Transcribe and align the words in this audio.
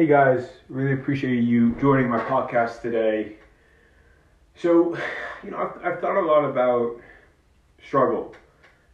Hey 0.00 0.06
guys, 0.06 0.48
really 0.70 0.94
appreciate 0.94 1.42
you 1.42 1.74
joining 1.78 2.08
my 2.08 2.20
podcast 2.20 2.80
today. 2.80 3.36
So, 4.54 4.96
you 5.44 5.50
know, 5.50 5.58
I've, 5.58 5.84
I've 5.84 6.00
thought 6.00 6.16
a 6.16 6.24
lot 6.24 6.42
about 6.42 6.98
struggle. 7.86 8.34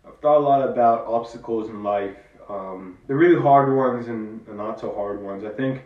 I've 0.04 0.18
thought 0.18 0.38
a 0.38 0.40
lot 0.40 0.68
about 0.68 1.06
obstacles 1.06 1.68
in 1.68 1.84
life, 1.84 2.16
um, 2.48 2.98
the 3.06 3.14
really 3.14 3.40
hard 3.40 3.76
ones 3.76 4.08
and 4.08 4.44
the 4.46 4.54
not 4.54 4.80
so 4.80 4.92
hard 4.92 5.22
ones. 5.22 5.44
I 5.44 5.50
think, 5.50 5.84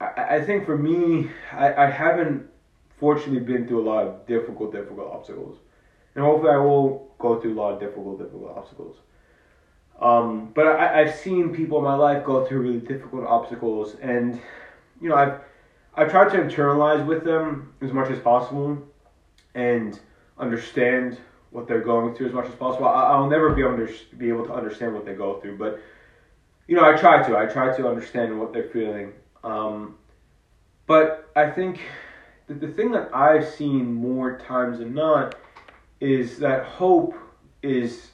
I, 0.00 0.36
I 0.36 0.40
think 0.42 0.64
for 0.64 0.78
me, 0.78 1.28
I, 1.52 1.74
I 1.74 1.90
haven't 1.90 2.46
fortunately 2.98 3.40
been 3.40 3.68
through 3.68 3.82
a 3.82 3.86
lot 3.86 4.06
of 4.06 4.26
difficult, 4.26 4.72
difficult 4.72 5.12
obstacles, 5.12 5.58
and 6.14 6.24
hopefully 6.24 6.52
I 6.52 6.56
will 6.56 7.14
go 7.18 7.38
through 7.38 7.52
a 7.52 7.60
lot 7.60 7.74
of 7.74 7.80
difficult, 7.80 8.16
difficult 8.16 8.56
obstacles. 8.56 8.96
Um, 10.00 10.50
but 10.54 10.66
I, 10.66 11.02
I've 11.02 11.14
seen 11.14 11.54
people 11.54 11.78
in 11.78 11.84
my 11.84 11.94
life 11.94 12.24
go 12.24 12.44
through 12.44 12.60
really 12.60 12.80
difficult 12.80 13.24
obstacles, 13.26 13.96
and 14.02 14.40
you 15.00 15.08
know, 15.08 15.16
I've 15.16 15.40
I've 15.94 16.10
tried 16.10 16.30
to 16.30 16.38
internalize 16.38 17.06
with 17.06 17.24
them 17.24 17.72
as 17.80 17.92
much 17.92 18.10
as 18.10 18.18
possible, 18.18 18.82
and 19.54 19.98
understand 20.38 21.18
what 21.50 21.68
they're 21.68 21.80
going 21.80 22.14
through 22.14 22.26
as 22.26 22.32
much 22.32 22.46
as 22.46 22.54
possible. 22.56 22.86
I, 22.86 23.16
will 23.16 23.30
never 23.30 23.50
be 23.50 23.62
under 23.62 23.88
be 24.18 24.28
able 24.28 24.44
to 24.46 24.52
understand 24.52 24.92
what 24.92 25.06
they 25.06 25.14
go 25.14 25.40
through, 25.40 25.56
but 25.58 25.80
you 26.66 26.76
know, 26.76 26.84
I 26.84 26.96
try 26.96 27.22
to. 27.26 27.36
I 27.36 27.46
try 27.46 27.76
to 27.76 27.88
understand 27.88 28.38
what 28.38 28.52
they're 28.52 28.70
feeling. 28.70 29.12
Um, 29.42 29.96
but 30.86 31.30
I 31.36 31.50
think 31.50 31.80
that 32.46 32.60
the 32.60 32.68
thing 32.68 32.90
that 32.92 33.14
I've 33.14 33.48
seen 33.48 33.92
more 33.92 34.38
times 34.38 34.78
than 34.78 34.94
not 34.94 35.36
is 36.00 36.38
that 36.38 36.64
hope 36.64 37.14
is 37.62 38.10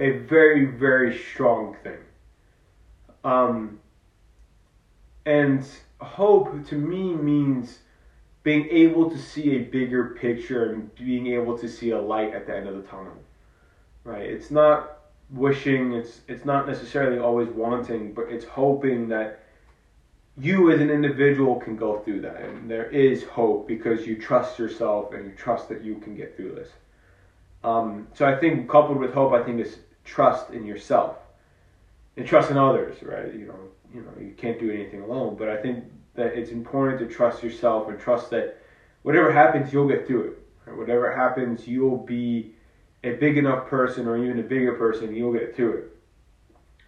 a 0.00 0.10
very, 0.10 0.64
very 0.66 1.18
strong 1.18 1.76
thing. 1.82 1.98
Um, 3.24 3.80
and 5.26 5.66
hope 6.00 6.66
to 6.68 6.74
me 6.74 7.14
means 7.14 7.78
being 8.42 8.68
able 8.70 9.10
to 9.10 9.18
see 9.18 9.56
a 9.56 9.58
bigger 9.58 10.16
picture 10.20 10.72
and 10.72 10.94
being 10.94 11.26
able 11.28 11.58
to 11.58 11.68
see 11.68 11.90
a 11.90 12.00
light 12.00 12.32
at 12.34 12.46
the 12.46 12.56
end 12.56 12.68
of 12.68 12.76
the 12.76 12.82
tunnel. 12.82 13.12
Right? 14.04 14.22
It's 14.22 14.50
not 14.50 15.00
wishing, 15.30 15.92
it's 15.92 16.20
it's 16.28 16.44
not 16.44 16.66
necessarily 16.66 17.18
always 17.18 17.48
wanting, 17.48 18.14
but 18.14 18.26
it's 18.30 18.44
hoping 18.44 19.08
that 19.08 19.40
you 20.38 20.70
as 20.70 20.80
an 20.80 20.88
individual 20.88 21.56
can 21.56 21.76
go 21.76 21.98
through 21.98 22.20
that 22.20 22.40
and 22.40 22.70
there 22.70 22.86
is 22.86 23.24
hope 23.24 23.66
because 23.66 24.06
you 24.06 24.16
trust 24.16 24.58
yourself 24.58 25.12
and 25.12 25.26
you 25.26 25.32
trust 25.32 25.68
that 25.68 25.82
you 25.82 25.96
can 25.96 26.14
get 26.14 26.36
through 26.36 26.54
this. 26.54 26.68
Um, 27.64 28.06
so 28.14 28.24
I 28.24 28.38
think 28.38 28.70
coupled 28.70 28.98
with 28.98 29.12
hope, 29.12 29.32
I 29.32 29.42
think 29.42 29.60
is 29.60 29.78
trust 30.08 30.50
in 30.50 30.64
yourself 30.64 31.18
and 32.16 32.26
trust 32.26 32.50
in 32.50 32.56
others, 32.56 32.96
right? 33.02 33.32
You 33.32 33.46
know, 33.46 33.58
you 33.94 34.00
know, 34.00 34.10
you 34.20 34.34
can't 34.36 34.58
do 34.58 34.70
anything 34.70 35.02
alone, 35.02 35.36
but 35.38 35.48
I 35.48 35.56
think 35.60 35.84
that 36.14 36.36
it's 36.38 36.50
important 36.50 36.98
to 37.00 37.14
trust 37.14 37.42
yourself 37.42 37.88
and 37.88 38.00
trust 38.00 38.30
that 38.30 38.58
whatever 39.02 39.30
happens, 39.30 39.72
you'll 39.72 39.88
get 39.88 40.06
through 40.06 40.24
it. 40.30 40.38
Right? 40.66 40.76
Whatever 40.76 41.14
happens, 41.14 41.68
you'll 41.68 41.98
be 41.98 42.54
a 43.04 43.12
big 43.12 43.38
enough 43.38 43.68
person 43.68 44.08
or 44.08 44.16
even 44.16 44.38
a 44.40 44.42
bigger 44.42 44.74
person, 44.74 45.14
you'll 45.14 45.32
get 45.32 45.54
through 45.54 45.78
it. 45.78 45.96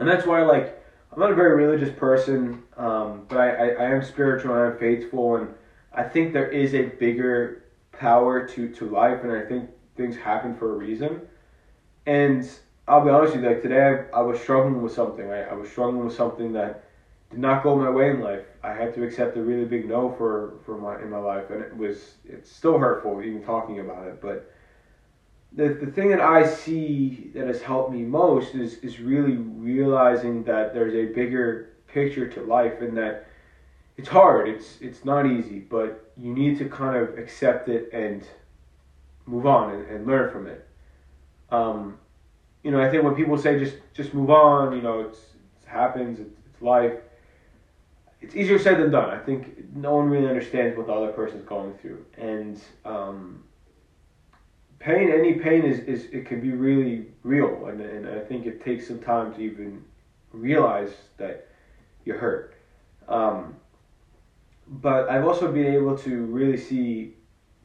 And 0.00 0.08
that's 0.08 0.26
why, 0.26 0.42
like, 0.42 0.82
I'm 1.12 1.20
not 1.20 1.30
a 1.30 1.34
very 1.34 1.64
religious 1.64 1.94
person, 1.96 2.62
um, 2.76 3.26
but 3.28 3.38
I, 3.38 3.48
I, 3.50 3.68
I 3.68 3.90
am 3.90 4.02
spiritual 4.02 4.54
and 4.54 4.72
I'm 4.72 4.78
faithful, 4.78 5.36
and 5.36 5.54
I 5.92 6.02
think 6.02 6.32
there 6.32 6.48
is 6.48 6.74
a 6.74 6.82
bigger 6.82 7.64
power 7.92 8.46
to, 8.48 8.68
to 8.74 8.88
life, 8.88 9.22
and 9.22 9.32
I 9.32 9.42
think 9.42 9.70
things 9.96 10.16
happen 10.16 10.56
for 10.56 10.74
a 10.74 10.76
reason. 10.76 11.20
And 12.06 12.48
I'll 12.90 13.04
be 13.04 13.10
honest 13.10 13.36
with 13.36 13.44
you, 13.44 13.50
like 13.50 13.62
today 13.62 14.04
I, 14.12 14.18
I 14.18 14.20
was 14.22 14.40
struggling 14.40 14.82
with 14.82 14.92
something, 14.92 15.24
right? 15.24 15.46
I 15.48 15.54
was 15.54 15.70
struggling 15.70 16.04
with 16.04 16.14
something 16.14 16.52
that 16.54 16.82
did 17.30 17.38
not 17.38 17.62
go 17.62 17.76
my 17.76 17.88
way 17.88 18.10
in 18.10 18.20
life. 18.20 18.42
I 18.64 18.72
had 18.72 18.92
to 18.94 19.04
accept 19.04 19.36
a 19.36 19.42
really 19.42 19.64
big 19.64 19.88
no 19.88 20.10
for, 20.18 20.54
for 20.66 20.76
my 20.76 21.00
in 21.00 21.08
my 21.08 21.18
life 21.18 21.50
and 21.50 21.62
it 21.62 21.76
was 21.76 22.14
it's 22.24 22.50
still 22.50 22.78
hurtful 22.78 23.22
even 23.22 23.44
talking 23.44 23.78
about 23.78 24.08
it. 24.08 24.20
But 24.20 24.50
the 25.52 25.68
the 25.68 25.86
thing 25.86 26.08
that 26.08 26.20
I 26.20 26.44
see 26.44 27.30
that 27.32 27.46
has 27.46 27.62
helped 27.62 27.92
me 27.92 28.02
most 28.02 28.56
is 28.56 28.78
is 28.78 28.98
really 28.98 29.36
realizing 29.36 30.42
that 30.44 30.74
there's 30.74 30.94
a 30.94 31.14
bigger 31.14 31.70
picture 31.86 32.28
to 32.30 32.42
life 32.42 32.80
and 32.80 32.96
that 32.96 33.28
it's 33.98 34.08
hard, 34.08 34.48
it's 34.48 34.78
it's 34.80 35.04
not 35.04 35.26
easy, 35.26 35.60
but 35.60 36.12
you 36.16 36.32
need 36.34 36.58
to 36.58 36.68
kind 36.68 36.96
of 36.96 37.16
accept 37.16 37.68
it 37.68 37.88
and 37.92 38.26
move 39.26 39.46
on 39.46 39.70
and, 39.70 39.88
and 39.88 40.06
learn 40.08 40.28
from 40.32 40.48
it. 40.48 40.66
Um, 41.50 41.99
you 42.62 42.70
know, 42.70 42.80
I 42.80 42.90
think 42.90 43.04
when 43.04 43.14
people 43.14 43.38
say 43.38 43.58
just 43.58 43.76
just 43.94 44.14
move 44.14 44.30
on, 44.30 44.74
you 44.74 44.82
know, 44.82 45.00
it's 45.00 45.18
it 45.18 45.68
happens, 45.68 46.20
it's, 46.20 46.62
life. 46.62 46.92
It's 48.20 48.36
easier 48.36 48.58
said 48.58 48.78
than 48.78 48.90
done. 48.90 49.08
I 49.08 49.18
think 49.18 49.74
no 49.74 49.94
one 49.94 50.10
really 50.10 50.28
understands 50.28 50.76
what 50.76 50.86
the 50.86 50.92
other 50.92 51.12
person's 51.12 51.44
going 51.46 51.72
through, 51.80 52.04
and 52.18 52.60
um, 52.84 53.42
pain, 54.78 55.10
any 55.10 55.34
pain 55.34 55.62
is, 55.62 55.78
is 55.80 56.04
it 56.12 56.26
can 56.26 56.40
be 56.40 56.50
really 56.50 57.06
real, 57.22 57.66
and 57.66 57.80
and 57.80 58.06
I 58.06 58.20
think 58.20 58.44
it 58.44 58.62
takes 58.62 58.86
some 58.88 58.98
time 58.98 59.32
to 59.34 59.40
even 59.40 59.82
realize 60.32 60.90
that 61.16 61.48
you're 62.04 62.18
hurt. 62.18 62.54
Um, 63.08 63.56
but 64.66 65.08
I've 65.08 65.26
also 65.26 65.50
been 65.50 65.72
able 65.74 65.96
to 65.98 66.24
really 66.24 66.58
see 66.58 67.14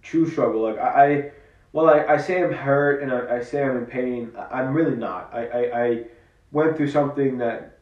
true 0.01 0.29
struggle. 0.29 0.61
Like 0.61 0.77
I, 0.77 1.03
I 1.13 1.31
well, 1.75 1.89
I, 1.89 2.13
I 2.13 2.17
say 2.17 2.41
I'm 2.41 2.53
hurt 2.53 3.03
and 3.03 3.11
I, 3.11 3.39
I 3.39 3.43
say 3.43 3.61
I'm 3.61 3.75
in 3.75 3.85
pain. 3.85 4.31
I'm 4.49 4.73
really 4.73 4.95
not. 4.95 5.29
I, 5.33 5.45
I, 5.47 5.83
I 5.83 6.03
went 6.53 6.77
through 6.77 6.89
something 6.89 7.37
that 7.39 7.79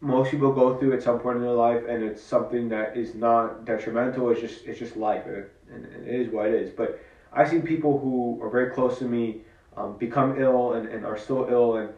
most 0.00 0.32
people 0.32 0.52
go 0.52 0.76
through 0.76 0.92
at 0.94 1.00
some 1.00 1.20
point 1.20 1.36
in 1.36 1.42
their 1.42 1.52
life, 1.52 1.84
and 1.88 2.02
it's 2.02 2.20
something 2.20 2.68
that 2.70 2.96
is 2.96 3.14
not 3.14 3.64
detrimental. 3.64 4.30
It's 4.30 4.40
just 4.40 4.66
it's 4.66 4.80
just 4.80 4.96
life, 4.96 5.26
and 5.26 5.36
it, 5.36 5.52
and 5.72 5.86
it 6.08 6.20
is 6.22 6.32
what 6.32 6.46
it 6.46 6.54
is. 6.54 6.70
But 6.70 6.98
I've 7.32 7.48
seen 7.48 7.62
people 7.62 8.00
who 8.00 8.42
are 8.42 8.50
very 8.50 8.70
close 8.70 8.98
to 8.98 9.04
me 9.04 9.42
um, 9.76 9.96
become 9.96 10.42
ill 10.42 10.72
and, 10.72 10.88
and 10.88 11.06
are 11.06 11.16
still 11.16 11.46
ill, 11.48 11.76
and 11.76 11.90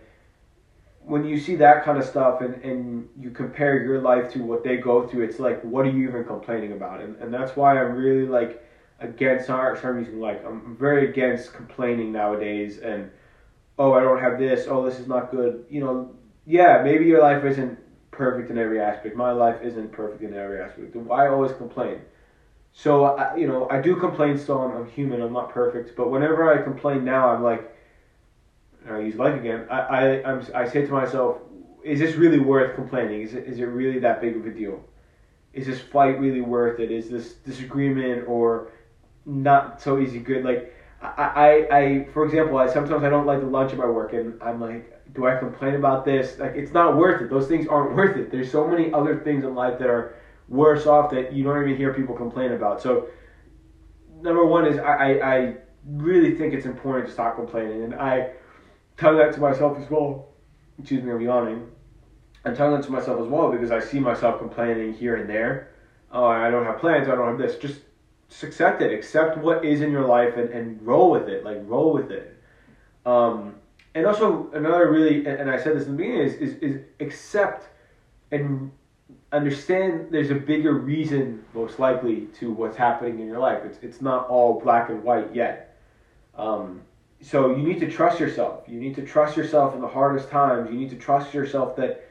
when 1.00 1.24
you 1.24 1.40
see 1.40 1.54
that 1.56 1.82
kind 1.82 1.96
of 1.96 2.04
stuff 2.04 2.42
and, 2.42 2.62
and 2.62 3.08
you 3.18 3.30
compare 3.30 3.82
your 3.82 4.02
life 4.02 4.30
to 4.34 4.40
what 4.40 4.62
they 4.62 4.76
go 4.76 5.08
through, 5.08 5.24
it's 5.24 5.38
like, 5.38 5.62
what 5.62 5.86
are 5.86 5.90
you 5.90 6.08
even 6.08 6.24
complaining 6.24 6.72
about? 6.72 7.00
And, 7.00 7.16
and 7.16 7.32
that's 7.32 7.56
why 7.56 7.82
I'm 7.82 7.94
really 7.94 8.26
like 8.26 8.62
against 9.00 9.44
start 9.44 9.82
using 9.82 10.20
like. 10.20 10.44
I'm 10.44 10.76
very 10.76 11.08
against 11.08 11.52
complaining 11.52 12.12
nowadays 12.12 12.78
and 12.78 13.10
oh 13.78 13.92
I 13.92 14.00
don't 14.00 14.20
have 14.20 14.38
this. 14.38 14.66
Oh 14.68 14.84
this 14.84 14.98
is 14.98 15.06
not 15.06 15.30
good. 15.30 15.64
You 15.68 15.80
know 15.80 16.14
yeah 16.46 16.82
maybe 16.82 17.06
your 17.06 17.20
life 17.20 17.44
isn't 17.44 17.78
perfect 18.10 18.50
in 18.50 18.58
every 18.58 18.80
aspect. 18.80 19.16
My 19.16 19.32
life 19.32 19.60
isn't 19.62 19.92
perfect 19.92 20.22
in 20.22 20.34
every 20.34 20.60
aspect. 20.60 20.94
Why 20.96 21.28
always 21.28 21.52
complain. 21.52 22.00
So 22.72 23.04
I, 23.04 23.36
you 23.36 23.46
know 23.46 23.68
I 23.70 23.80
do 23.80 23.96
complain 23.96 24.38
still. 24.38 24.60
I'm, 24.62 24.76
I'm 24.76 24.88
human. 24.88 25.22
I'm 25.22 25.32
not 25.32 25.50
perfect. 25.50 25.96
But 25.96 26.10
whenever 26.10 26.52
I 26.52 26.62
complain 26.62 27.04
now 27.04 27.28
I'm 27.28 27.42
like 27.42 27.74
I 28.88 28.98
use 28.98 29.16
like 29.16 29.34
again 29.34 29.66
I 29.70 29.78
I 29.78 30.30
I'm, 30.30 30.46
I 30.54 30.68
say 30.68 30.86
to 30.86 30.92
myself 30.92 31.38
is 31.84 32.00
this 32.00 32.16
really 32.16 32.38
worth 32.38 32.74
complaining? 32.74 33.20
Is 33.22 33.34
it 33.34 33.44
is 33.46 33.60
it 33.60 33.64
really 33.64 33.98
that 34.00 34.20
big 34.20 34.36
of 34.36 34.46
a 34.46 34.50
deal? 34.50 34.82
Is 35.52 35.66
this 35.66 35.80
fight 35.80 36.18
really 36.18 36.40
worth 36.40 36.80
it? 36.80 36.90
Is 36.90 37.08
this 37.08 37.34
disagreement 37.34 38.26
or 38.26 38.72
not 39.26 39.80
so 39.80 39.98
easy 39.98 40.18
good. 40.18 40.44
Like 40.44 40.74
I, 41.00 41.66
I, 41.70 41.78
I 41.78 42.04
for 42.12 42.24
example, 42.24 42.58
I 42.58 42.66
sometimes 42.66 43.04
I 43.04 43.10
don't 43.10 43.26
like 43.26 43.40
the 43.40 43.46
lunch 43.46 43.72
at 43.72 43.78
my 43.78 43.86
work, 43.86 44.12
and 44.12 44.40
I'm 44.42 44.60
like, 44.60 45.14
do 45.14 45.26
I 45.26 45.36
complain 45.36 45.74
about 45.74 46.04
this? 46.04 46.38
Like 46.38 46.54
it's 46.54 46.72
not 46.72 46.96
worth 46.96 47.22
it. 47.22 47.30
Those 47.30 47.48
things 47.48 47.66
aren't 47.66 47.94
worth 47.96 48.16
it. 48.16 48.30
There's 48.30 48.50
so 48.50 48.66
many 48.66 48.92
other 48.92 49.20
things 49.20 49.44
in 49.44 49.54
life 49.54 49.78
that 49.78 49.88
are 49.88 50.16
worse 50.48 50.86
off 50.86 51.10
that 51.10 51.32
you 51.32 51.44
don't 51.44 51.62
even 51.62 51.76
hear 51.76 51.94
people 51.94 52.14
complain 52.14 52.52
about. 52.52 52.82
So 52.82 53.08
number 54.20 54.44
one 54.44 54.66
is 54.66 54.78
I, 54.78 55.18
I, 55.18 55.34
I 55.34 55.56
really 55.86 56.36
think 56.36 56.54
it's 56.54 56.66
important 56.66 57.06
to 57.06 57.12
stop 57.12 57.36
complaining, 57.36 57.84
and 57.84 57.94
I 57.94 58.30
tell 58.96 59.16
that 59.16 59.32
to 59.34 59.40
myself 59.40 59.78
as 59.78 59.90
well. 59.90 60.28
Excuse 60.78 61.04
me, 61.04 61.12
I'm 61.12 61.20
yawning. 61.20 61.68
I'm 62.44 62.54
telling 62.54 62.74
that 62.78 62.84
to 62.86 62.92
myself 62.92 63.20
as 63.20 63.28
well 63.28 63.50
because 63.50 63.70
I 63.70 63.80
see 63.80 64.00
myself 64.00 64.38
complaining 64.38 64.92
here 64.92 65.16
and 65.16 65.30
there. 65.30 65.70
Oh, 66.10 66.26
I 66.26 66.50
don't 66.50 66.64
have 66.64 66.78
plans. 66.78 67.08
I 67.08 67.14
don't 67.14 67.28
have 67.28 67.38
this. 67.38 67.56
Just 67.56 67.80
just 67.80 67.80
accept 68.42 68.82
it. 68.82 68.92
Accept 68.92 69.38
what 69.38 69.64
is 69.64 69.80
in 69.80 69.90
your 69.90 70.06
life 70.06 70.36
and, 70.36 70.50
and 70.50 70.82
roll 70.82 71.10
with 71.10 71.28
it. 71.28 71.44
Like 71.44 71.58
roll 71.64 71.92
with 71.92 72.10
it. 72.10 72.36
Um, 73.06 73.56
and 73.94 74.06
also 74.06 74.50
another 74.52 74.90
really, 74.90 75.26
and 75.26 75.50
I 75.50 75.56
said 75.56 75.76
this 75.76 75.86
in 75.86 75.92
the 75.92 75.96
beginning, 75.98 76.20
is, 76.20 76.34
is, 76.34 76.54
is 76.56 76.80
accept 77.00 77.68
and 78.32 78.72
understand 79.32 80.08
there's 80.10 80.30
a 80.30 80.34
bigger 80.34 80.74
reason, 80.74 81.44
most 81.54 81.78
likely, 81.78 82.26
to 82.38 82.50
what's 82.52 82.76
happening 82.76 83.20
in 83.20 83.26
your 83.26 83.38
life. 83.38 83.62
It's, 83.64 83.78
it's 83.82 84.00
not 84.00 84.28
all 84.28 84.60
black 84.60 84.88
and 84.90 85.02
white 85.02 85.34
yet. 85.34 85.76
Um, 86.36 86.80
so 87.20 87.54
you 87.54 87.62
need 87.62 87.80
to 87.80 87.90
trust 87.90 88.20
yourself. 88.20 88.64
You 88.66 88.80
need 88.80 88.94
to 88.96 89.04
trust 89.04 89.36
yourself 89.36 89.74
in 89.74 89.80
the 89.80 89.88
hardest 89.88 90.28
times. 90.28 90.70
You 90.70 90.78
need 90.78 90.90
to 90.90 90.96
trust 90.96 91.32
yourself 91.32 91.76
that 91.76 92.08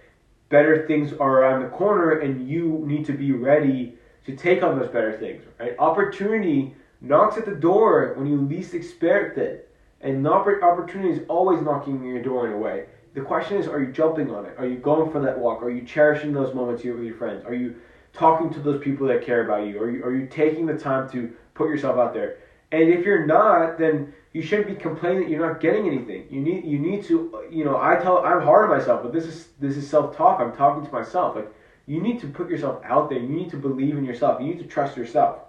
better 0.50 0.88
things 0.88 1.14
are 1.14 1.40
around 1.40 1.64
the 1.64 1.70
corner 1.70 2.20
and 2.20 2.48
you 2.48 2.84
need 2.86 3.06
to 3.06 3.14
be 3.14 3.32
ready 3.32 3.96
to 4.26 4.36
take 4.36 4.64
on 4.64 4.80
those 4.80 4.90
better 4.90 5.18
things, 5.18 5.44
right? 5.60 5.76
Opportunity 5.80 6.76
knocks 7.02 7.38
at 7.38 7.46
the 7.46 7.56
door 7.56 8.14
when 8.16 8.28
you 8.28 8.40
least 8.42 8.74
expect 8.74 9.38
it. 9.38 9.70
And 10.02 10.28
opportunity 10.28 11.12
is 11.12 11.22
always 11.30 11.62
knocking 11.62 12.04
your 12.04 12.22
door 12.22 12.48
in 12.48 12.54
a 12.54 12.58
way. 12.58 12.86
the 13.14 13.22
question 13.22 13.58
is, 13.58 13.68
are 13.68 13.82
you 13.82 13.92
jumping 13.92 14.32
on 14.32 14.46
it? 14.46 14.56
Are 14.58 14.68
you 14.68 14.78
going 14.78 15.12
for 15.12 15.22
that 15.22 15.38
walk? 15.38 15.64
Are 15.64 15.70
you 15.70 15.86
cherishing 15.86 16.34
those 16.34 16.54
moments 16.54 16.84
with 16.84 17.04
your 17.04 17.16
friends? 17.16 17.46
Are 17.46 17.54
you 17.54 17.76
talking 18.12 18.52
to 18.54 18.60
those 18.60 18.84
people 18.84 19.08
that 19.08 19.26
care 19.26 19.46
about 19.46 19.68
you? 19.68 19.82
Are 19.82 19.90
you, 19.90 20.04
are 20.04 20.14
you 20.14 20.28
taking 20.28 20.66
the 20.66 20.78
time 20.78 21.10
to 21.12 21.32
put 21.54 21.70
yourself 21.70 21.98
out 21.98 22.14
there? 22.14 22.40
And 22.74 22.90
if 22.90 23.06
you're 23.06 23.26
not, 23.26 23.78
then 23.78 24.14
you 24.34 24.42
shouldn't 24.42 24.68
be 24.68 24.76
complaining 24.76 25.22
that 25.22 25.30
you're 25.30 25.48
not 25.48 25.62
getting 25.62 25.88
anything. 25.88 26.26
You 26.30 26.42
need 26.42 26.66
you 26.66 26.80
need 26.80 27.04
to 27.06 27.46
you 27.52 27.64
know 27.64 27.80
I 27.80 27.96
tell 27.98 28.18
I'm 28.18 28.42
hard 28.42 28.70
on 28.70 28.78
myself, 28.78 29.04
but 29.04 29.14
this 29.14 29.26
is 29.26 29.50
this 29.60 29.78
is 29.78 29.88
self 29.88 30.18
talk. 30.18 30.40
I'm 30.40 30.56
talking 30.56 30.84
to 30.84 30.92
myself. 30.92 31.36
Like 31.36 31.54
you 31.86 32.02
need 32.02 32.20
to 32.22 32.28
put 32.28 32.50
yourself 32.50 32.82
out 32.84 33.10
there. 33.10 33.20
You 33.20 33.28
need 33.28 33.50
to 33.52 33.58
believe 33.58 33.98
in 33.98 34.06
yourself. 34.06 34.42
You 34.42 34.48
need 34.48 34.60
to 34.60 34.66
trust 34.66 34.98
yourself, 34.98 35.40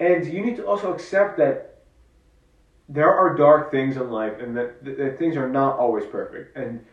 and 0.00 0.26
you 0.26 0.44
need 0.44 0.56
to 0.56 0.66
also 0.66 0.92
accept 0.92 1.38
that 1.38 1.82
there 2.88 3.12
are 3.12 3.34
dark 3.34 3.70
things 3.70 3.96
in 3.96 4.10
life, 4.10 4.40
and 4.40 4.56
that, 4.56 4.84
that, 4.84 5.18
things 5.18 5.36
are 5.36 5.48
not 5.48 5.78
always 5.78 6.04
perfect. 6.06 6.56
And 6.56 6.84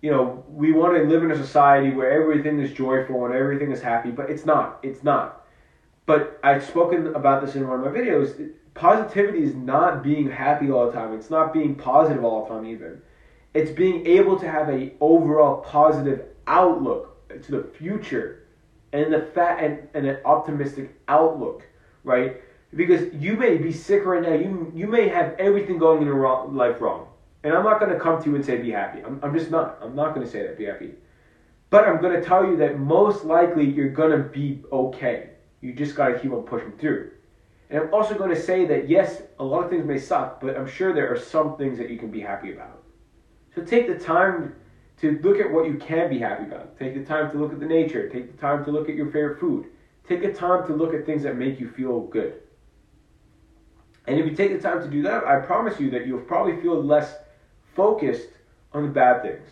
you 0.00 0.10
know 0.10 0.44
we 0.48 0.72
want 0.72 0.96
to 0.96 1.04
live 1.04 1.22
in 1.22 1.30
a 1.30 1.36
society 1.36 1.90
where 1.90 2.10
everything 2.10 2.58
is 2.58 2.72
joyful 2.72 3.24
and 3.26 3.34
everything 3.34 3.70
is 3.70 3.80
happy, 3.80 4.10
but 4.10 4.30
it's 4.30 4.44
not. 4.44 4.80
It's 4.82 5.02
not. 5.02 5.46
But 6.04 6.40
I've 6.42 6.64
spoken 6.64 7.14
about 7.14 7.44
this 7.44 7.54
in 7.54 7.68
one 7.68 7.78
of 7.78 7.86
my 7.86 7.92
videos 7.92 8.52
positivity 8.74 9.42
is 9.42 9.54
not 9.54 10.02
being 10.02 10.30
happy 10.30 10.70
all 10.70 10.86
the 10.86 10.92
time. 10.92 11.12
It's 11.12 11.30
not 11.30 11.52
being 11.52 11.74
positive 11.74 12.24
all 12.24 12.44
the 12.44 12.54
time 12.54 12.66
even. 12.66 13.02
It's 13.54 13.70
being 13.70 14.06
able 14.06 14.38
to 14.38 14.50
have 14.50 14.68
a 14.70 14.92
overall 15.00 15.60
positive 15.60 16.24
outlook 16.46 17.11
to 17.38 17.52
the 17.52 17.64
future 17.78 18.46
and 18.92 19.12
the 19.12 19.22
fat 19.34 19.62
and, 19.62 19.88
and 19.94 20.06
an 20.06 20.18
optimistic 20.24 20.94
outlook, 21.08 21.62
right? 22.04 22.42
Because 22.74 23.12
you 23.14 23.36
may 23.36 23.58
be 23.58 23.72
sick 23.72 24.04
right 24.04 24.22
now. 24.22 24.34
You 24.34 24.72
you 24.74 24.86
may 24.86 25.08
have 25.08 25.34
everything 25.38 25.78
going 25.78 26.00
in 26.00 26.06
your 26.06 26.16
wrong, 26.16 26.54
life 26.56 26.80
wrong. 26.80 27.08
And 27.44 27.52
I'm 27.52 27.64
not 27.64 27.80
going 27.80 27.92
to 27.92 27.98
come 27.98 28.22
to 28.22 28.30
you 28.30 28.36
and 28.36 28.44
say 28.44 28.58
be 28.58 28.70
happy. 28.70 29.02
I'm, 29.02 29.18
I'm 29.22 29.36
just 29.36 29.50
not. 29.50 29.78
I'm 29.82 29.94
not 29.94 30.14
going 30.14 30.24
to 30.24 30.30
say 30.30 30.42
that 30.42 30.56
be 30.56 30.64
happy. 30.64 30.92
But 31.70 31.88
I'm 31.88 32.00
going 32.00 32.18
to 32.18 32.26
tell 32.26 32.44
you 32.44 32.56
that 32.58 32.78
most 32.78 33.24
likely 33.24 33.68
you're 33.68 33.88
going 33.88 34.10
to 34.10 34.28
be 34.28 34.62
okay. 34.70 35.30
You 35.60 35.72
just 35.72 35.96
got 35.96 36.08
to 36.08 36.18
keep 36.18 36.32
on 36.32 36.42
pushing 36.42 36.72
through. 36.72 37.12
And 37.70 37.80
I'm 37.80 37.94
also 37.94 38.14
going 38.14 38.28
to 38.28 38.40
say 38.40 38.66
that 38.66 38.88
yes, 38.88 39.22
a 39.38 39.44
lot 39.44 39.64
of 39.64 39.70
things 39.70 39.86
may 39.86 39.98
suck, 39.98 40.40
but 40.40 40.56
I'm 40.56 40.68
sure 40.68 40.92
there 40.92 41.10
are 41.10 41.18
some 41.18 41.56
things 41.56 41.78
that 41.78 41.88
you 41.88 41.98
can 41.98 42.10
be 42.10 42.20
happy 42.20 42.52
about. 42.52 42.82
So 43.54 43.62
take 43.62 43.86
the 43.86 43.98
time 43.98 44.54
to 45.00 45.18
look 45.22 45.40
at 45.40 45.50
what 45.50 45.66
you 45.66 45.74
can 45.74 46.08
be 46.08 46.18
happy 46.18 46.44
about. 46.44 46.78
Take 46.78 46.94
the 46.94 47.04
time 47.04 47.30
to 47.32 47.38
look 47.38 47.52
at 47.52 47.60
the 47.60 47.66
nature. 47.66 48.08
Take 48.08 48.34
the 48.34 48.40
time 48.40 48.64
to 48.64 48.70
look 48.70 48.88
at 48.88 48.94
your 48.94 49.06
favorite 49.06 49.40
food. 49.40 49.66
Take 50.08 50.22
the 50.22 50.32
time 50.32 50.66
to 50.66 50.74
look 50.74 50.94
at 50.94 51.06
things 51.06 51.22
that 51.22 51.36
make 51.36 51.58
you 51.58 51.68
feel 51.68 52.00
good. 52.00 52.34
And 54.06 54.18
if 54.18 54.26
you 54.26 54.34
take 54.34 54.52
the 54.52 54.58
time 54.58 54.82
to 54.82 54.88
do 54.88 55.02
that, 55.02 55.24
I 55.24 55.38
promise 55.40 55.78
you 55.78 55.90
that 55.90 56.06
you'll 56.06 56.20
probably 56.20 56.60
feel 56.60 56.82
less 56.82 57.14
focused 57.74 58.28
on 58.72 58.82
the 58.84 58.88
bad 58.88 59.22
things. 59.22 59.48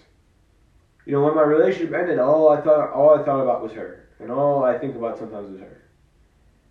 You 1.07 1.13
know, 1.13 1.23
when 1.23 1.35
my 1.35 1.43
relationship 1.43 1.95
ended, 1.95 2.19
all 2.19 2.49
I 2.49 2.61
thought 2.61 2.93
all 2.93 3.19
I 3.19 3.23
thought 3.23 3.41
about 3.41 3.63
was 3.63 3.73
her. 3.73 4.09
And 4.19 4.31
all 4.31 4.65
I 4.65 4.79
think 4.79 4.97
about 4.97 5.19
sometimes 5.19 5.55
is 5.55 5.61
her. 5.61 5.83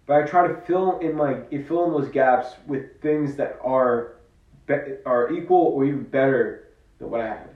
But 0.06 0.24
I 0.24 0.27
try 0.27 0.48
to 0.48 0.56
fill 0.62 1.00
in 1.00 1.15
my 1.15 1.42
fill 1.68 1.86
in 1.86 1.92
those 1.92 2.10
gaps 2.10 2.50
with 2.68 3.01
things 3.01 3.36
that 3.38 3.60
are 3.63 4.15
are 5.06 5.31
equal 5.31 5.57
or 5.57 5.86
even 5.86 6.04
better 6.04 6.68
than 7.00 7.10
what 7.10 7.22
I 7.22 7.27
had. 7.27 7.49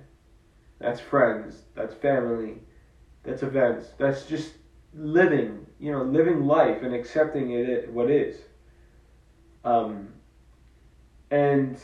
That's 0.84 1.00
friends. 1.00 1.62
That's 1.76 1.94
family. 1.94 2.56
That's 3.24 3.42
events. 3.42 3.88
That's 3.98 4.26
just 4.26 4.52
living. 4.94 5.66
You 5.80 5.94
know, 5.94 6.04
living 6.04 6.46
life 6.46 6.84
and 6.84 6.94
accepting 6.94 7.52
it 7.52 7.90
what 7.90 8.12
is. 8.12 8.36
Um, 9.64 10.10
and 11.32 11.78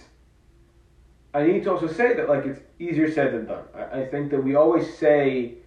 I 1.33 1.43
need 1.43 1.63
to 1.63 1.71
also 1.71 1.87
say 1.87 2.13
that 2.13 2.27
like 2.27 2.45
it's 2.45 2.59
easier 2.77 3.09
said 3.09 3.33
than 3.33 3.45
done. 3.45 3.63
I, 3.73 4.01
I 4.01 4.05
think 4.05 4.31
that 4.31 4.43
we 4.43 4.55
always 4.55 4.93
say 4.97 5.59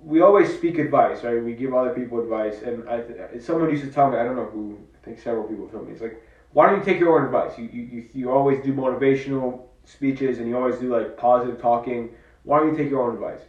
we 0.00 0.20
always 0.20 0.54
speak 0.54 0.78
advice, 0.78 1.24
right? 1.24 1.42
We 1.42 1.54
give 1.54 1.74
other 1.74 1.92
people 1.92 2.20
advice, 2.20 2.62
and 2.62 2.88
I, 2.88 3.38
someone 3.40 3.68
used 3.70 3.82
to 3.82 3.90
tell 3.90 4.08
me, 4.08 4.16
I 4.16 4.22
don't 4.22 4.36
know 4.36 4.44
who, 4.44 4.78
I 4.94 5.04
think 5.04 5.18
several 5.18 5.42
people 5.42 5.66
told 5.66 5.88
me, 5.88 5.94
it's 5.94 6.00
like, 6.00 6.22
why 6.52 6.70
don't 6.70 6.78
you 6.78 6.84
take 6.84 7.00
your 7.00 7.18
own 7.18 7.24
advice? 7.26 7.58
You, 7.58 7.64
you, 7.64 8.04
you 8.14 8.30
always 8.30 8.64
do 8.64 8.72
motivational 8.72 9.66
speeches, 9.86 10.38
and 10.38 10.48
you 10.48 10.56
always 10.56 10.76
do 10.76 10.94
like 10.94 11.16
positive 11.16 11.60
talking. 11.60 12.10
Why 12.42 12.60
don't 12.60 12.72
you 12.72 12.76
take 12.76 12.90
your 12.90 13.02
own 13.02 13.14
advice? 13.14 13.40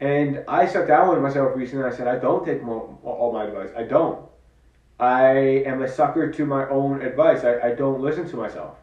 And 0.00 0.44
I 0.46 0.66
sat 0.66 0.86
down 0.86 1.08
with 1.08 1.20
myself 1.20 1.56
recently, 1.56 1.84
and 1.84 1.92
I 1.92 1.96
said, 1.96 2.06
I 2.06 2.18
don't 2.18 2.44
take 2.44 2.62
all 2.66 3.30
my 3.32 3.44
advice. 3.44 3.70
I 3.76 3.82
don't. 3.84 4.24
I 5.00 5.32
am 5.66 5.82
a 5.82 5.88
sucker 5.88 6.30
to 6.30 6.46
my 6.46 6.68
own 6.68 7.02
advice. 7.02 7.44
I, 7.44 7.68
I 7.68 7.74
don't 7.74 8.00
listen 8.00 8.28
to 8.30 8.36
myself. 8.36 8.76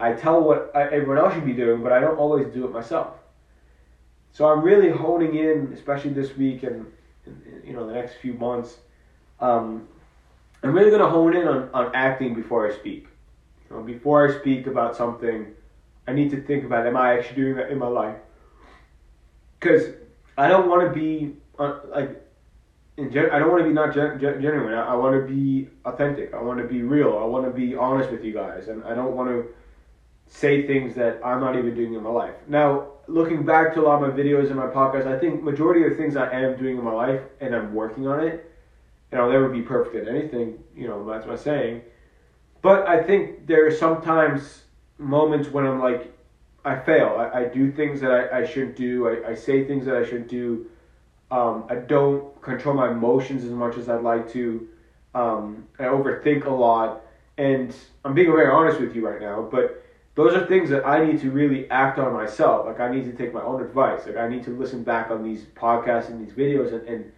I 0.00 0.12
tell 0.12 0.42
what 0.42 0.70
I, 0.74 0.82
everyone 0.84 1.18
else 1.18 1.34
should 1.34 1.46
be 1.46 1.54
doing, 1.54 1.82
but 1.82 1.92
I 1.92 2.00
don't 2.00 2.18
always 2.18 2.46
do 2.48 2.64
it 2.64 2.72
myself. 2.72 3.14
So 4.32 4.46
I'm 4.46 4.62
really 4.62 4.90
honing 4.90 5.34
in, 5.36 5.72
especially 5.72 6.12
this 6.12 6.36
week 6.36 6.62
and, 6.62 6.86
and 7.26 7.62
you 7.64 7.72
know 7.72 7.86
the 7.86 7.94
next 7.94 8.16
few 8.22 8.34
months. 8.34 8.76
Um, 9.40 9.88
I'm 10.62 10.72
really 10.72 10.90
going 10.90 11.02
to 11.02 11.08
hone 11.08 11.34
in 11.36 11.48
on, 11.48 11.70
on 11.72 11.94
acting 11.94 12.34
before 12.34 12.70
I 12.70 12.74
speak. 12.74 13.06
You 13.70 13.76
know, 13.76 13.82
before 13.82 14.28
I 14.28 14.38
speak 14.38 14.66
about 14.66 14.96
something, 14.96 15.46
I 16.08 16.12
need 16.12 16.30
to 16.30 16.40
think 16.40 16.64
about: 16.64 16.86
Am 16.86 16.96
I 16.96 17.18
actually 17.18 17.36
doing 17.42 17.56
that 17.56 17.70
in 17.70 17.78
my 17.78 17.86
life? 17.86 18.16
Because 19.60 19.88
I 20.36 20.48
don't 20.48 20.68
want 20.68 20.82
to 20.86 21.00
be 21.00 21.36
uh, 21.58 21.74
like. 21.90 22.24
Gen- 23.12 23.30
I 23.30 23.38
don't 23.38 23.50
want 23.50 23.62
to 23.62 23.68
be 23.68 23.72
not 23.72 23.94
gen- 23.94 24.18
gen- 24.18 24.42
genuine. 24.42 24.74
I, 24.74 24.86
I 24.86 24.94
want 24.96 25.14
to 25.14 25.24
be 25.32 25.68
authentic. 25.84 26.34
I 26.34 26.42
want 26.42 26.58
to 26.58 26.64
be 26.64 26.82
real. 26.82 27.16
I 27.16 27.24
want 27.24 27.44
to 27.44 27.50
be 27.50 27.76
honest 27.76 28.10
with 28.10 28.24
you 28.24 28.32
guys, 28.32 28.66
and 28.66 28.82
I 28.82 28.92
don't 28.94 29.14
want 29.14 29.28
to 29.28 29.46
say 30.26 30.66
things 30.66 30.94
that 30.96 31.20
I'm 31.22 31.40
not 31.40 31.56
even 31.56 31.74
doing 31.74 31.94
in 31.94 32.02
my 32.02 32.10
life. 32.10 32.34
Now, 32.48 32.88
looking 33.06 33.44
back 33.44 33.72
to 33.74 33.80
a 33.80 33.82
lot 33.82 34.02
of 34.02 34.08
my 34.08 34.22
videos 34.22 34.48
and 34.48 34.56
my 34.56 34.66
podcasts, 34.66 35.06
I 35.06 35.16
think 35.16 35.42
majority 35.42 35.84
of 35.84 35.90
the 35.90 35.96
things 35.96 36.16
I 36.16 36.28
am 36.30 36.56
doing 36.56 36.76
in 36.76 36.82
my 36.84 36.92
life, 36.92 37.20
and 37.40 37.54
I'm 37.54 37.72
working 37.72 38.06
on 38.06 38.20
it, 38.20 38.50
and 39.10 39.20
I'll 39.20 39.30
never 39.30 39.48
be 39.48 39.62
perfect 39.62 39.94
at 39.94 40.08
anything, 40.08 40.58
you 40.74 40.86
know, 40.86 41.06
that's 41.06 41.26
my 41.26 41.36
saying. 41.36 41.82
But 42.62 42.86
I 42.86 43.02
think 43.02 43.46
there 43.46 43.66
are 43.66 43.70
sometimes 43.70 44.64
moments 44.98 45.48
when 45.48 45.66
I'm 45.66 45.80
like, 45.80 46.12
I 46.64 46.78
fail. 46.78 47.16
I, 47.18 47.40
I 47.40 47.44
do 47.44 47.72
things 47.72 48.00
that 48.00 48.10
I, 48.10 48.40
I 48.40 48.44
shouldn't 48.44 48.76
do. 48.76 49.08
I, 49.08 49.30
I 49.30 49.34
say 49.34 49.64
things 49.64 49.86
that 49.86 49.96
I 49.96 50.04
shouldn't 50.04 50.28
do. 50.28 50.66
Um, 51.30 51.64
I 51.68 51.76
don't 51.76 52.40
control 52.42 52.74
my 52.74 52.90
emotions 52.90 53.44
as 53.44 53.50
much 53.50 53.76
as 53.76 53.88
I'd 53.88 54.02
like 54.02 54.30
to. 54.32 54.68
Um, 55.14 55.66
I 55.78 55.84
overthink 55.84 56.46
a 56.46 56.50
lot. 56.50 57.02
And 57.36 57.74
I'm 58.04 58.14
being 58.14 58.28
very 58.28 58.50
honest 58.50 58.80
with 58.80 58.96
you 58.96 59.06
right 59.06 59.20
now, 59.20 59.48
but 59.50 59.84
those 60.16 60.34
are 60.34 60.44
things 60.46 60.68
that 60.70 60.84
I 60.84 61.04
need 61.04 61.20
to 61.20 61.30
really 61.30 61.70
act 61.70 62.00
on 62.00 62.12
myself. 62.12 62.66
Like 62.66 62.80
I 62.80 62.92
need 62.92 63.04
to 63.04 63.12
take 63.12 63.32
my 63.32 63.40
own 63.40 63.62
advice. 63.62 64.04
Like 64.04 64.16
I 64.16 64.28
need 64.28 64.42
to 64.44 64.50
listen 64.50 64.82
back 64.82 65.12
on 65.12 65.22
these 65.22 65.44
podcasts 65.54 66.08
and 66.08 66.26
these 66.26 66.34
videos 66.34 66.72
and 66.72 66.88
and, 66.88 67.12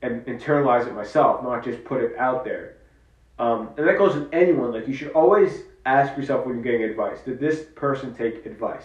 and 0.00 0.24
internalize 0.24 0.86
it 0.86 0.94
myself, 0.94 1.42
not 1.42 1.62
just 1.62 1.84
put 1.84 2.02
it 2.02 2.16
out 2.16 2.44
there. 2.44 2.76
Um, 3.38 3.70
and 3.76 3.86
that 3.86 3.98
goes 3.98 4.14
with 4.14 4.32
anyone. 4.32 4.72
Like 4.72 4.88
you 4.88 4.94
should 4.94 5.12
always 5.12 5.64
ask 5.86 6.16
yourself 6.16 6.44
when 6.44 6.56
you're 6.56 6.64
getting 6.64 6.82
advice: 6.82 7.20
Did 7.24 7.40
this 7.40 7.64
person 7.74 8.14
take 8.14 8.44
advice 8.46 8.84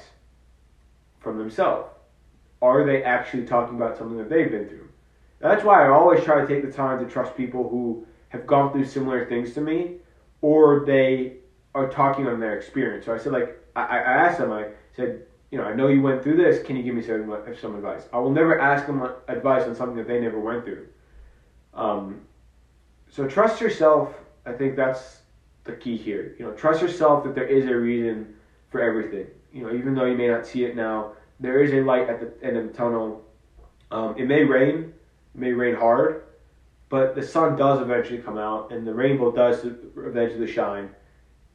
from 1.20 1.38
themselves? 1.38 1.90
Are 2.62 2.86
they 2.86 3.04
actually 3.04 3.46
talking 3.46 3.76
about 3.76 3.98
something 3.98 4.18
that 4.18 4.30
they've 4.30 4.52
been 4.52 4.68
through? 4.68 4.88
that's 5.40 5.64
why 5.64 5.84
I 5.84 5.90
always 5.90 6.24
try 6.24 6.40
to 6.40 6.48
take 6.48 6.64
the 6.64 6.72
time 6.72 7.04
to 7.04 7.12
trust 7.12 7.36
people 7.36 7.68
who 7.68 8.06
have 8.30 8.46
gone 8.46 8.72
through 8.72 8.86
similar 8.86 9.26
things 9.26 9.54
to 9.56 9.62
me, 9.62 9.96
or 10.42 10.84
they 10.86 11.38
are 11.74 11.90
talking 11.90 12.28
on 12.28 12.40
their 12.40 12.58
experience. 12.58 13.06
So 13.06 13.14
I 13.14 13.18
said, 13.18 13.34
like, 13.34 13.60
I, 13.76 13.82
I 13.82 13.98
asked 13.98 14.38
them, 14.38 14.52
I 14.52 14.68
said, 14.96 15.24
you 15.50 15.58
know, 15.58 15.66
I 15.66 15.74
know 15.74 15.88
you 15.88 16.02
went 16.02 16.24
through 16.24 16.38
this. 16.38 16.64
Can 16.64 16.76
you 16.76 16.84
give 16.84 16.96
me 16.96 17.02
some, 17.02 17.34
some 17.60 17.76
advice? 17.76 18.04
I 18.14 18.20
will 18.20 18.32
never 18.32 18.60
ask 18.60 18.86
them 18.86 19.02
advice 19.28 19.64
on 19.64 19.76
something 19.76 19.98
that 19.98 20.08
they 20.08 20.20
never 20.20 20.40
went 20.40 20.64
through. 20.64 20.88
Um, 21.74 22.22
so 23.10 23.28
trust 23.28 23.60
yourself. 23.60 24.14
I 24.46 24.54
think 24.54 24.76
that's 24.76 25.21
the 25.64 25.74
key 25.74 25.98
here. 25.98 26.36
You 26.40 26.46
know, 26.46 26.52
trust 26.52 26.82
yourself 26.82 27.24
that 27.24 27.36
there 27.36 27.48
is 27.48 27.66
a 27.66 27.76
reason 27.76 28.36
for 28.70 28.82
everything. 28.82 29.28
You 29.54 29.64
know, 29.64 29.74
even 29.74 29.94
though 29.94 30.06
you 30.06 30.18
may 30.18 30.28
not 30.28 30.46
see 30.46 30.64
it 30.64 30.76
now, 30.76 31.14
there 31.40 31.62
is 31.62 31.74
a 31.74 31.82
light 31.82 32.10
at 32.10 32.20
the 32.20 32.46
end 32.46 32.58
of 32.58 32.68
the 32.68 32.74
tunnel. 32.74 33.24
Um, 33.92 34.16
it 34.18 34.26
may 34.26 34.44
rain, 34.44 34.94
it 35.34 35.40
may 35.40 35.52
rain 35.52 35.76
hard, 35.76 36.24
but 36.90 37.16
the 37.16 37.24
sun 37.24 37.56
does 37.56 37.82
eventually 37.82 38.20
come 38.20 38.38
out, 38.38 38.72
and 38.72 38.88
the 38.88 38.94
rainbow 38.94 39.32
does 39.32 39.66
eventually 39.96 40.52
shine 40.52 40.90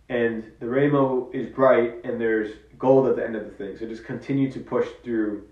and 0.08 0.44
the 0.60 0.68
rainbow 0.68 1.30
is 1.32 1.48
bright 1.48 2.04
and 2.04 2.20
there's 2.20 2.54
gold 2.78 3.08
at 3.08 3.16
the 3.16 3.24
end 3.24 3.36
of 3.36 3.44
the 3.44 3.50
thing. 3.50 3.76
So 3.76 3.86
just 3.86 4.04
continue 4.04 4.50
to 4.52 4.60
push 4.60 4.86
through 5.02 5.48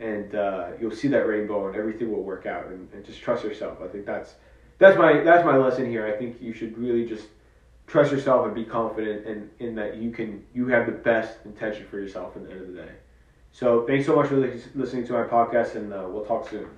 and 0.00 0.34
uh, 0.34 0.68
you'll 0.80 0.94
see 0.94 1.08
that 1.08 1.26
rainbow 1.26 1.66
and 1.66 1.76
everything 1.76 2.10
will 2.10 2.22
work 2.22 2.46
out 2.46 2.68
and, 2.68 2.88
and, 2.92 3.04
just 3.04 3.20
trust 3.20 3.42
yourself. 3.44 3.78
I 3.82 3.88
think 3.88 4.06
that's 4.06 4.36
that's 4.78 4.96
my 4.96 5.20
that's 5.22 5.44
my 5.44 5.56
lesson 5.56 5.90
here. 5.90 6.06
I 6.06 6.16
think 6.16 6.40
you 6.40 6.52
should 6.52 6.78
really 6.78 7.04
just 7.04 7.26
trust 7.88 8.12
yourself 8.12 8.46
and 8.46 8.54
be 8.54 8.64
confident 8.64 9.26
in, 9.26 9.50
in 9.58 9.74
that 9.74 9.96
you 9.96 10.10
can 10.10 10.44
you 10.54 10.68
have 10.68 10.86
the 10.86 10.92
best 10.92 11.38
intention 11.44 11.86
for 11.86 11.98
yourself 11.98 12.36
at 12.36 12.44
the 12.44 12.52
end 12.52 12.60
of 12.60 12.66
the 12.68 12.74
day. 12.74 12.92
So 13.52 13.86
thanks 13.86 14.06
so 14.06 14.14
much 14.14 14.28
for 14.28 14.36
listening 14.36 15.06
to 15.06 15.12
my 15.14 15.24
podcast 15.24 15.74
and 15.74 15.92
uh, 15.92 16.06
we'll 16.08 16.24
talk 16.24 16.48
soon. 16.48 16.68